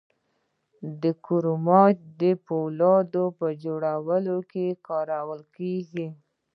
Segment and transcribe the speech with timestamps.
[1.25, 6.07] کرومایټ د فولادو په جوړولو کې کارول کیږي.